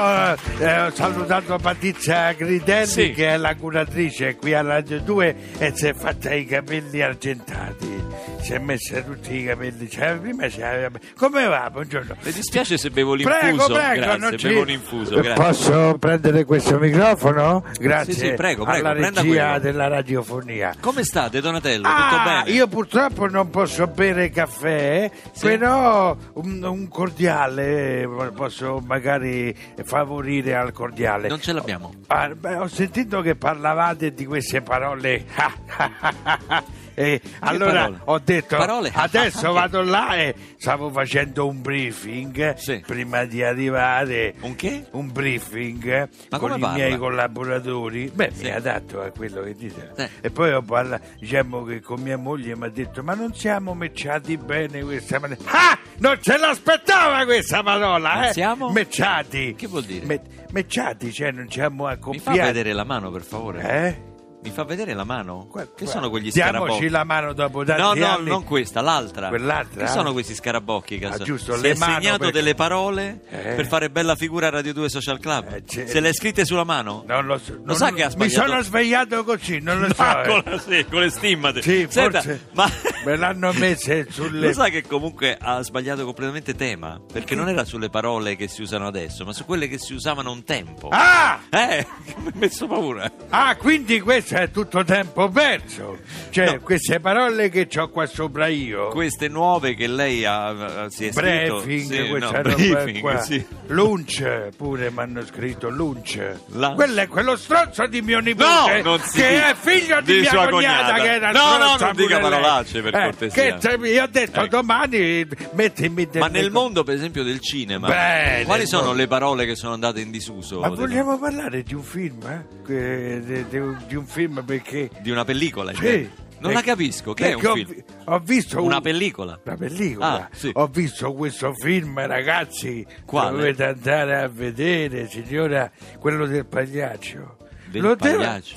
eh, 0.59 0.81
ho 0.81 0.91
salutato 0.93 1.57
Patrizia 1.57 2.31
Gritelli 2.33 2.85
Sì. 2.87 3.11
che 3.11 3.29
è 3.29 3.37
la 3.37 3.55
curatrice 3.55 4.35
qui 4.35 4.53
a 4.53 4.61
Radio 4.61 4.99
2 5.01 5.35
e 5.57 5.71
si 5.75 5.87
è 5.87 5.93
fatta 5.93 6.33
i 6.33 6.45
capelli 6.45 7.01
argentati 7.01 8.03
si 8.41 8.53
è 8.53 8.59
messa 8.59 9.01
tutti 9.01 9.35
i 9.37 9.45
capelli 9.45 9.89
cioè, 9.89 10.17
prima 10.17 10.47
si 10.49 10.61
aveva- 10.61 10.99
come 11.17 11.45
va 11.47 11.67
buongiorno 11.71 12.15
Le 12.21 12.31
dispiace 12.31 12.77
se 12.77 12.91
bevo 12.91 13.15
Prego, 13.15 13.39
l'infuso? 13.47 13.73
prego, 13.73 14.01
grazie, 14.03 14.17
non 14.19 14.37
ci- 14.37 14.47
bevo 14.47 14.61
un 14.61 14.69
infuso, 14.69 15.17
Eh, 15.17 15.21
grazie. 15.21 15.43
Posso 15.43 15.97
prendere 15.97 16.45
questo 16.45 16.77
microfono? 16.77 17.63
Grazie 17.79 18.13
Sì, 18.13 18.19
sì, 18.19 18.33
prego, 18.33 18.63
prego, 18.65 18.87
alla 18.87 18.95
prenda 18.95 19.21
regia 19.21 19.43
quello. 19.45 19.59
della 19.59 19.87
radiofonia. 19.87 20.75
Come 20.79 21.03
state, 21.03 21.41
Donatello? 21.41 21.87
Tutto 21.87 22.15
Ah, 22.15 22.43
bene? 22.43 22.55
io 22.55 22.67
purtroppo 22.67 23.27
non 23.27 23.49
posso 23.49 23.87
bere 23.87 24.29
caffè, 24.29 25.09
però 25.39 26.15
un, 26.33 26.63
un 26.63 26.87
cordiale 26.87 27.94
eh, 28.01 28.31
posso 28.33 28.81
magari 28.85 29.55
favorire 29.83 30.55
al 30.55 30.71
cordiale. 30.71 31.27
Non 31.27 31.41
ce 31.41 31.53
l'abbiamo. 31.53 31.93
Ah, 32.07 32.29
beh, 32.29 32.55
ho 32.55 32.67
sentito 32.67 33.21
che 33.21 33.35
parlavate 33.35 34.13
di 34.13 34.25
queste 34.25 34.61
parole. 34.61 35.25
E 36.97 37.21
allora 37.41 37.81
parole? 37.83 37.99
ho 38.05 38.19
detto 38.19 38.55
Parole? 38.57 38.91
adesso 38.95 39.51
vado 39.51 39.81
là 39.81 40.15
e 40.15 40.33
stavo 40.57 40.89
facendo 40.89 41.45
un 41.47 41.61
briefing 41.61 42.53
Sì. 42.55 42.81
prima 42.87 43.25
di 43.25 43.43
arrivare 43.43 44.33
Un 44.41 44.55
che? 44.55 44.85
un 44.91 45.11
briefing 45.11 46.09
Ma 46.29 46.39
con 46.39 46.55
i 46.55 46.59
parla? 46.59 46.75
miei 46.75 46.97
collaboratori 46.97 48.09
beh 48.13 48.31
Sì. 48.33 48.43
mi 48.43 48.51
adatto 48.51 49.01
a 49.01 49.09
quello 49.11 49.41
che 49.43 49.53
dite 49.55 49.91
Sì. 49.95 50.07
e 50.21 50.29
poi 50.31 50.53
ho 50.53 50.61
parlato 50.61 51.03
diciamo 51.19 51.63
che 51.65 51.81
con 51.81 51.99
mia 52.01 52.17
moglie 52.17 52.55
mi 52.55 52.65
ha 52.65 52.69
detto 52.69 53.03
ma 53.03 53.13
non 53.13 53.33
siamo 53.35 53.73
mecciati 53.73 54.37
bene 54.37 54.81
questa 54.81 55.19
maniera 55.19 55.41
ah 55.47 55.77
non 55.97 56.17
ce 56.21 56.37
l'aspettava 56.37 57.25
questa 57.25 57.61
parola 57.61 58.13
Non 58.13 58.23
eh? 58.23 58.31
siamo? 58.33 58.69
mecciati 58.71 59.55
Che 59.55 59.67
vuol 59.67 59.83
dire? 59.83 60.05
Me- 60.05 60.21
mecciati 60.51 61.11
cioè 61.11 61.31
non 61.31 61.49
siamo 61.51 61.83
Mi 61.83 61.89
fa 61.89 61.95
accoppiati 61.95 62.39
vedere 62.39 62.71
la 62.73 62.83
mano, 62.85 63.11
per 63.11 63.21
favore? 63.21 63.61
eh? 63.61 64.13
Mi 64.45 64.51
fa 64.51 64.63
vedere 64.63 64.93
la 64.93 65.03
mano? 65.03 65.47
Qua- 65.49 65.63
che 65.63 65.83
qua- 65.85 65.87
sono 65.87 66.09
quegli 66.11 66.29
Diamoci 66.31 66.59
scarabocchi? 66.59 66.89
la 66.89 67.03
mano 67.03 67.33
dopo 67.33 67.63
tanti 67.63 67.81
No, 67.81 67.93
no, 67.95 68.13
anni. 68.13 68.29
non 68.29 68.43
questa, 68.43 68.79
l'altra. 68.81 69.29
Quell'altra? 69.29 69.85
Che 69.85 69.91
sono 69.91 70.11
questi 70.13 70.35
scarabocchi? 70.35 70.99
Ah, 71.03 71.09
caso? 71.09 71.23
giusto, 71.23 71.55
si 71.55 71.61
le 71.63 71.71
è 71.71 71.75
mano 71.77 71.93
segnato 71.95 72.17
perché- 72.19 72.33
delle 72.33 72.53
parole 72.53 73.21
Eh. 73.27 73.53
per 73.55 73.65
fare 73.67 73.89
bella 73.89 74.15
figura 74.15 74.45
a 74.47 74.49
Radio 74.51 74.71
2 74.73 74.87
Social 74.87 75.19
Club? 75.19 75.51
Eh, 75.51 75.63
c'è- 75.63 75.87
Se 75.87 75.99
le 75.99 76.09
hai 76.09 76.13
scritte 76.13 76.45
sulla 76.45 76.63
mano? 76.63 77.03
Non 77.07 77.25
lo 77.25 77.39
so. 77.39 77.57
Non- 77.63 77.75
sa 77.75 77.91
che 77.91 78.03
ha 78.03 78.05
Mi 78.05 78.11
sbagliato? 78.11 78.47
sono 78.49 78.61
svegliato 78.61 79.23
così, 79.23 79.59
non 79.61 79.79
lo 79.79 79.87
so. 79.95 80.01
Ah, 80.03 80.21
eh. 80.21 80.27
con, 80.27 80.41
la- 80.45 80.59
sì, 80.59 80.85
con 80.89 80.99
le 81.01 81.09
stimmate. 81.09 81.61
Sì, 81.63 81.87
Senta, 81.89 82.21
forse 82.21 82.47
ma... 82.51 82.69
me 83.03 83.17
l'hanno 83.17 83.51
messe 83.53 84.05
sulle... 84.11 84.45
Lo 84.47 84.53
sai 84.53 84.69
che 84.69 84.83
comunque 84.83 85.35
ha 85.41 85.59
sbagliato 85.63 86.05
completamente 86.05 86.53
tema? 86.53 87.01
Perché 87.11 87.33
non 87.33 87.49
era 87.49 87.65
sulle 87.65 87.89
parole 87.89 88.35
che 88.35 88.47
si 88.47 88.61
usano 88.61 88.85
adesso, 88.85 89.25
ma 89.25 89.33
su 89.33 89.43
quelle 89.43 89.67
che 89.67 89.79
si 89.79 89.93
usavano 89.95 90.29
un 90.31 90.43
tempo. 90.43 90.89
Ah! 90.91 91.39
Eh, 91.49 91.85
mi 92.17 92.27
ha 92.27 92.31
messo 92.35 92.67
paura. 92.67 93.11
Ah, 93.29 93.55
quindi 93.55 93.99
questo 94.01 94.34
è 94.41 94.51
tutto 94.51 94.83
tempo 94.83 95.29
perso. 95.29 95.97
Cioè, 96.29 96.45
No. 96.53 96.59
queste 96.59 96.99
parole 96.99 97.49
che 97.49 97.67
ho 97.77 97.89
qua 97.89 98.05
sopra 98.05 98.47
io. 98.47 98.89
Queste 98.89 99.27
nuove 99.27 99.73
che 99.75 99.87
lei 99.87 100.25
ha, 100.25 100.87
si 100.89 101.07
è 101.07 101.11
scritto... 101.11 101.61
Briefing, 101.61 102.03
sì, 102.03 102.09
questa 102.09 102.31
no, 102.31 102.41
roba 102.43 102.55
briefing, 102.55 102.99
qua. 102.99 103.19
sì. 103.21 103.45
Lunch, 103.67 104.49
pure 104.57 104.91
mi 104.91 104.99
hanno 104.99 105.25
scritto 105.25 105.69
lunch. 105.69 106.19
Lunch. 106.47 106.75
Quello 106.75 107.01
è 107.01 107.07
quello 107.07 107.35
stronzo 107.35 107.85
di 107.87 108.01
mio 108.01 108.17
No, 108.19 108.23
nipote 108.25 108.99
si 109.07 109.17
che 109.19 109.45
è 109.49 109.55
figlio 109.55 110.01
di, 110.01 110.13
Di 110.13 110.19
mia 110.21 110.47
cognata, 110.49 110.93
cognata. 110.93 110.93
che 111.01 111.13
era 111.13 111.31
No, 111.31 111.57
no, 111.57 111.75
non 111.79 111.95
dica 111.95 112.19
parolacce, 112.19 112.81
per 112.81 112.95
Eh, 112.95 113.03
cortesia. 113.03 113.57
Che 113.57 113.87
io 113.87 114.03
ho 114.03 114.07
detto 114.07 114.39
Ecco. 114.41 114.47
domani 114.47 115.27
mettimi 115.53 116.07
Ma 116.13 116.27
delle 116.27 116.41
nel 116.43 116.51
co- 116.51 116.59
mondo, 116.59 116.83
per 116.83 116.95
esempio, 116.95 117.23
del 117.23 117.39
cinema, 117.39 117.87
Beh, 117.87 118.43
quali 118.45 118.65
sono 118.65 118.83
mondo. 118.87 118.97
le 118.97 119.07
parole 119.07 119.45
che 119.45 119.55
sono 119.55 119.73
andate 119.73 120.01
in 120.01 120.11
disuso? 120.11 120.59
Ma 120.59 120.69
vogliamo 120.69 121.17
parlare 121.17 121.63
di 121.63 121.73
un 121.73 121.83
film? 121.83 122.21
eh? 122.27 123.43
Di 123.47 123.95
un 123.95 124.05
film 124.05 124.14
perché 124.43 124.89
Di 125.01 125.11
una 125.11 125.23
pellicola? 125.25 125.71
Sì. 125.73 125.85
intendo. 125.85 126.23
Non 126.37 126.51
la 126.51 126.61
capisco, 126.61 127.13
che 127.13 127.29
è 127.29 127.33
un 127.33 127.45
ho 127.45 127.53
film? 127.55 127.83
Ho 128.05 128.19
visto 128.19 128.61
Una 128.61 128.75
un- 128.75 128.81
pellicola. 128.81 129.39
Una 129.43 129.55
pellicola. 129.55 130.13
Ah, 130.15 130.29
sì. 130.33 130.51
Ho 130.53 130.67
visto 130.67 131.13
questo 131.13 131.53
film, 131.53 132.05
ragazzi. 132.05 132.85
Quale? 133.05 133.37
Dovete 133.37 133.63
andare 133.63 134.17
a 134.21 134.27
vedere, 134.27 135.07
signora, 135.09 135.71
quello 135.97 136.25
del 136.27 136.45
pagliaccio. 136.45 137.37
Del 137.67 137.81
Lo 137.81 137.95
devo- 137.95 138.17
pagliaccio? 138.17 138.55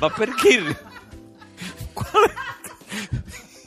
Ma 0.00 0.10
perché? 0.10 0.76
Quale? 1.92 2.34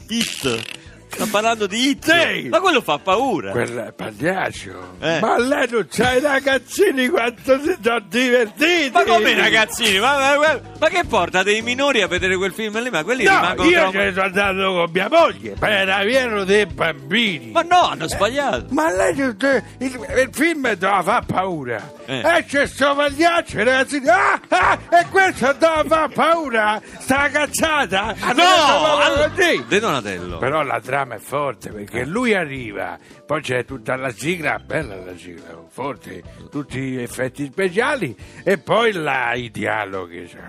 Hit. 0.08 0.79
Sta 1.20 1.28
parlando 1.30 1.68
di 1.68 1.90
Hit. 1.90 2.10
Sì. 2.10 2.48
Ma 2.48 2.62
quello 2.62 2.80
fa 2.80 2.98
paura. 2.98 3.52
Quel 3.52 3.94
pagliaccio. 3.94 4.96
Eh. 5.02 5.20
Ma 5.20 5.38
lei 5.38 5.68
non 5.70 5.86
c'ha 5.92 6.14
i 6.14 6.22
ragazzini 6.22 7.10
quanto 7.10 7.60
si 7.62 7.76
sono 7.84 8.00
divertiti. 8.08 8.90
Ma 8.94 9.04
come 9.04 9.34
ragazzini? 9.36 10.00
Ma, 10.00 10.38
ma- 10.38 10.60
ma 10.80 10.88
che 10.88 11.04
porta 11.06 11.44
dei 11.44 11.62
minori 11.62 12.02
a 12.02 12.08
vedere 12.08 12.38
quel 12.38 12.54
film 12.54 12.82
lì? 12.82 12.90
Ma 12.90 13.04
quelli 13.04 13.26
No, 13.26 13.32
rimangono 13.36 13.70
io 13.70 13.76
trauma- 13.76 13.92
ce 13.92 13.98
ne 14.06 14.12
sono 14.14 14.26
andato 14.26 14.72
con 14.74 14.90
mia 14.94 15.08
moglie, 15.10 15.56
ma 15.60 15.70
era 15.70 15.98
pieno 16.00 16.44
dei 16.46 16.66
bambini. 16.66 17.52
Ma 17.52 17.62
no, 17.64 17.82
hanno 17.90 18.08
sbagliato. 18.08 18.68
Ma 18.70 18.90
lei 18.90 19.18
il, 19.18 19.36
il, 19.80 19.92
il 20.24 20.30
film 20.32 20.74
doveva 20.76 21.04
far 21.04 21.26
paura. 21.26 21.94
Eh. 22.06 22.22
E 22.38 22.46
c'è 22.46 22.66
sto 22.66 22.96
pagliaccio, 22.96 23.58
ragazzi. 23.58 24.02
Ah, 24.08 24.40
ah, 24.48 24.78
e 24.90 25.06
questo 25.12 25.54
doveva 25.60 25.84
far 25.86 26.10
paura. 26.14 26.82
Sta 27.00 27.30
cazzata. 27.30 28.14
Detto 28.14 28.34
No! 28.34 28.34
proprio 28.34 29.24
all- 29.24 29.34
così. 29.36 29.66
De 29.68 29.80
Donatello. 29.82 30.38
Però 30.38 30.64
la 30.64 30.80
trama 30.80 31.09
è 31.16 31.20
forte 31.20 31.70
perché 31.72 32.06
lui 32.06 32.34
arriva, 32.34 32.98
poi 33.26 33.42
c'è 33.42 33.66
tutta 33.66 33.96
la 33.96 34.12
sigla, 34.12 34.60
bella 34.60 34.96
la 34.96 35.16
sigla, 35.18 35.64
forte, 35.70 36.24
tutti 36.50 36.80
gli 36.80 37.02
effetti 37.02 37.46
speciali 37.52 38.16
e 38.44 38.58
poi 38.58 38.92
là, 38.94 39.34
i 39.34 39.50
dialoghi. 39.52 40.28
cioè. 40.28 40.42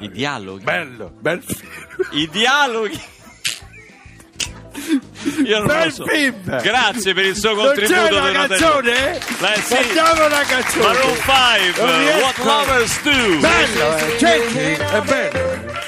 I 0.00 0.10
dialoghi. 0.10 0.64
Bello, 0.64 1.12
bel 1.18 1.42
film. 1.42 1.68
I 2.12 2.28
dialoghi. 2.30 3.00
Io 5.44 5.58
non 5.58 5.66
Bel 5.66 5.84
lo 5.86 5.90
so. 5.90 6.04
film. 6.06 6.62
Grazie 6.62 7.12
per 7.12 7.24
il 7.26 7.36
suo 7.36 7.54
Non 7.54 7.64
contributo. 7.66 8.00
c'è 8.00 8.10
una 8.20 8.32
canzone? 8.46 9.16
Eh, 9.16 9.20
sì. 9.60 9.74
Facciamo 9.74 10.26
una 10.26 10.42
canzone. 10.42 10.84
Maroon 10.84 11.14
5, 11.16 11.84
Non 11.84 11.98
riesco. 11.98 12.20
What 12.24 12.38
Lovers 12.38 13.02
Do. 13.02 13.38
Bello, 13.40 13.96
eh, 13.96 14.18
senti, 14.18 14.82
è 14.82 15.00
bello. 15.02 15.78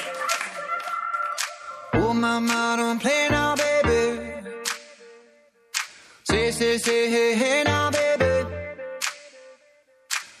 Oh, 1.93 2.13
mama, 2.13 2.75
don't 2.75 2.99
play 3.01 3.22
Say, 6.63 6.77
say, 6.77 7.09
hey, 7.09 7.35
hey 7.35 7.63
now, 7.65 7.91
baby. 7.91 8.47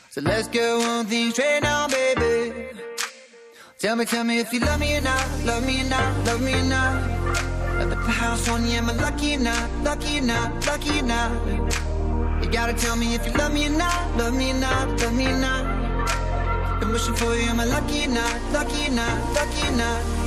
So 0.09 0.21
let's 0.21 0.47
get 0.47 0.77
one 0.77 1.05
thing 1.05 1.31
straight 1.31 1.59
now, 1.63 1.89
baby. 1.89 2.69
Tell 3.77 3.97
me, 3.97 4.05
tell 4.05 4.23
me 4.23 4.39
if 4.39 4.53
you 4.53 4.61
love 4.61 4.79
me 4.79 4.95
or 4.95 5.01
not, 5.01 5.27
love 5.43 5.65
me 5.67 5.81
or 5.81 5.89
not, 5.89 6.25
love 6.25 6.41
me 6.41 6.53
or 6.53 6.63
not. 6.63 6.95
At 7.81 7.89
the 7.89 7.97
house 7.97 8.47
on 8.47 8.65
you, 8.65 8.77
am 8.77 8.89
I 8.89 8.93
lucky 8.93 9.35
or 9.35 9.39
not, 9.39 9.69
lucky 9.83 10.19
or 10.19 10.21
not, 10.21 10.65
lucky 10.65 10.99
or 11.01 11.03
not? 11.03 11.31
You 12.41 12.49
gotta 12.49 12.73
tell 12.73 12.95
me 12.95 13.15
if 13.15 13.27
you 13.27 13.33
love 13.33 13.53
me 13.53 13.67
or 13.67 13.71
not, 13.71 14.15
love 14.15 14.33
me 14.33 14.51
or 14.51 14.53
not, 14.53 15.01
love 15.01 15.13
me 15.13 15.25
or 15.27 15.37
not. 15.37 16.79
Been 16.79 16.93
wishing 16.93 17.15
for 17.15 17.35
you, 17.35 17.49
am 17.49 17.59
I 17.59 17.65
lucky 17.65 18.05
or 18.05 18.07
not, 18.07 18.41
lucky 18.53 18.87
or 18.87 18.91
not, 18.91 19.33
lucky 19.35 19.67
or 19.67 19.75
not? 19.75 20.22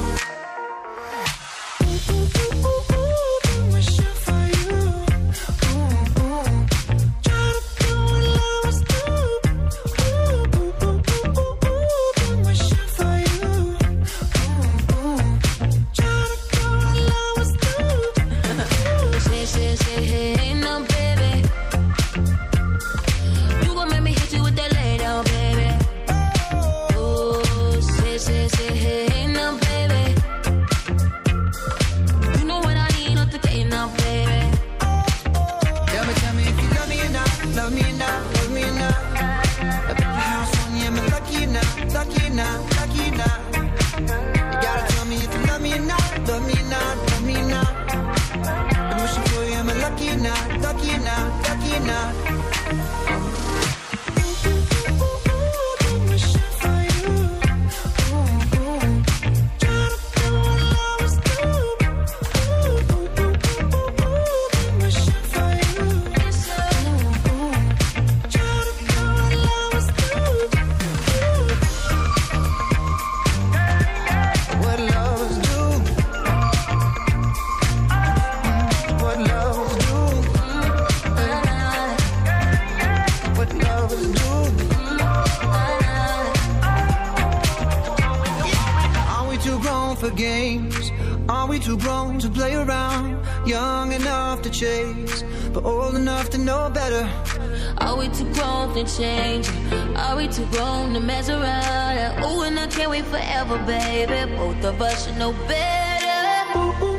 Change? 98.97 99.49
Are 99.97 100.17
we 100.17 100.29
too 100.29 100.47
grown 100.47 100.95
to 100.95 101.01
mess 101.01 101.29
around? 101.29 102.23
Oh, 102.23 102.43
and 102.43 102.59
I 102.59 102.67
can't 102.67 102.91
wait 102.91 103.05
forever, 103.05 103.59
baby. 103.67 104.33
Both 104.37 104.65
of 104.65 104.81
us 104.81 105.07
should 105.07 105.19
know 105.19 105.33
better. 105.47 106.59
Ooh, 106.59 106.85
ooh, 106.85 106.96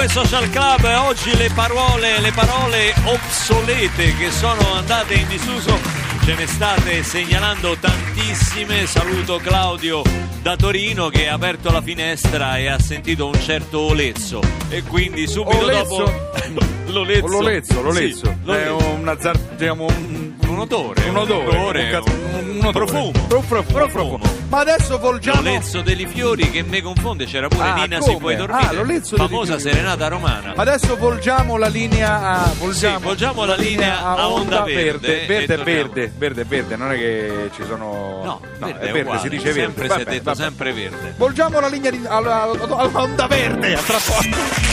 2 0.00 0.08
Social 0.08 0.48
Club 0.48 0.82
oggi 1.04 1.36
le 1.36 1.50
parole, 1.54 2.20
le 2.20 2.32
parole 2.32 2.94
obsolete 3.04 4.16
che 4.16 4.30
sono 4.30 4.72
andate 4.72 5.12
in 5.12 5.28
disuso 5.28 5.78
ce 6.24 6.34
ne 6.36 6.46
state 6.46 7.02
segnalando 7.02 7.76
tantissime. 7.78 8.86
Saluto 8.86 9.36
Claudio 9.36 10.00
da 10.40 10.56
Torino 10.56 11.10
che 11.10 11.28
ha 11.28 11.34
aperto 11.34 11.70
la 11.70 11.82
finestra 11.82 12.56
e 12.56 12.68
ha 12.68 12.78
sentito 12.78 13.26
un 13.26 13.38
certo 13.42 13.80
olezzo 13.80 14.40
e 14.70 14.82
quindi 14.84 15.26
subito 15.28 15.58
Olezzo? 15.64 15.96
dopo 15.98 16.12
l'olezzo. 16.92 17.26
L'olezzo, 17.26 17.82
l'olezzo. 17.82 18.24
Sì, 18.24 18.30
È 18.30 18.36
l'olezzo. 18.44 18.88
un 18.88 19.06
azzar- 19.08 19.54
diciamo, 19.54 19.84
un, 19.84 20.19
un 20.50 20.58
odore, 20.60 21.08
un 21.08 21.16
odore, 21.16 21.56
odore, 21.56 21.84
un 21.84 21.90
cazzo- 21.90 22.10
un- 22.10 22.48
un 22.50 22.66
odore. 22.66 22.72
profumo. 22.72 23.12
Un 23.14 23.26
profumo, 23.46 23.82
un 23.84 23.90
profumo. 23.90 24.20
Ma 24.48 24.58
adesso 24.60 24.98
volgiamo 24.98 25.42
L'olezzo 25.42 25.80
degli 25.80 26.06
fiori 26.06 26.50
che 26.50 26.62
me 26.64 26.82
confonde, 26.82 27.24
c'era 27.24 27.46
pure 27.48 27.62
Ah, 27.62 27.74
Nina 27.74 27.98
come? 27.98 28.12
si 28.12 28.18
puoi 28.18 28.36
dormire. 28.36 28.66
Ah, 28.66 28.72
l'olezzo 28.72 29.16
degli 29.16 29.26
famosa 29.26 29.58
serenata 29.58 30.08
romana. 30.08 30.52
Adesso 30.56 30.96
volgiamo 30.96 31.56
la 31.56 31.68
linea 31.68 32.20
a 32.42 32.52
volgiamo, 32.58 32.98
Sì, 32.98 33.04
volgiamo 33.04 33.44
la 33.44 33.54
linea 33.54 34.04
a 34.04 34.28
onda 34.28 34.62
verde 34.62 35.24
Verde, 35.26 35.26
e 35.26 35.42
è 35.44 35.46
torniamo. 35.46 35.64
verde, 35.64 36.12
verde, 36.18 36.40
è 36.40 36.44
verde, 36.44 36.76
non 36.76 36.92
è 36.92 36.96
che 36.96 37.50
ci 37.54 37.62
sono 37.66 38.20
No, 38.24 38.40
verde 38.58 38.78
è 38.80 38.84
verde, 38.86 39.00
uguale, 39.02 39.20
si 39.20 39.28
dice 39.28 39.44
verde. 39.52 39.60
sempre 39.60 39.82
si 39.86 39.92
è 39.94 39.98
Vabbè, 39.98 40.10
detto 40.10 40.22
vabbè. 40.24 40.36
sempre 40.42 40.72
verde. 40.72 41.14
Volgiamo 41.16 41.60
la 41.60 41.68
linea 41.68 41.90
di, 41.90 42.00
alla, 42.08 42.42
alla 42.42 42.90
onda 43.00 43.26
verde, 43.28 43.74
a 43.74 43.78
tra 43.80 43.98
poco. 44.04 44.69